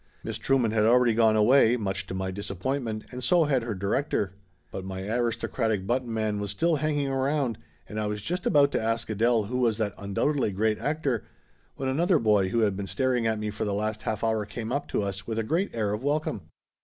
Miss 0.23 0.39
Trueman 0.39 0.71
had 0.71 0.83
already 0.83 1.13
gone 1.13 1.35
away, 1.35 1.77
much 1.77 2.07
to 2.07 2.15
my 2.15 2.31
disappointment, 2.31 3.03
and 3.11 3.23
so 3.23 3.43
had 3.43 3.61
her 3.61 3.75
di 3.75 3.85
rector. 3.85 4.33
But 4.71 4.83
my 4.83 5.07
aristocratic 5.07 5.85
button 5.85 6.11
man 6.11 6.39
was 6.39 6.49
still 6.49 6.77
hang 6.77 6.97
ing 6.99 7.07
around, 7.09 7.59
and 7.87 7.99
I 7.99 8.07
was 8.07 8.23
just 8.23 8.47
about 8.47 8.71
to 8.71 8.81
ask 8.81 9.11
Adele 9.11 9.43
who 9.43 9.59
was 9.59 9.77
that 9.77 9.93
undoubtedly 9.99 10.51
great 10.53 10.79
actor, 10.79 11.25
when 11.75 11.87
another 11.87 12.17
boy 12.17 12.49
who 12.49 12.61
had 12.61 12.75
been 12.75 12.87
staring 12.87 13.27
at 13.27 13.37
me 13.37 13.51
for 13.51 13.63
the 13.63 13.75
last 13.75 14.01
half 14.01 14.23
hour 14.23 14.43
came 14.43 14.71
up 14.71 14.87
to 14.87 15.03
us 15.03 15.27
with 15.27 15.37
a 15.37 15.43
great 15.43 15.69
air 15.71 15.93
of 15.93 16.03
welcome. 16.03 16.49